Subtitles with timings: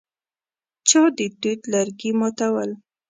[0.87, 2.69] چا د توت لرګي ماتول.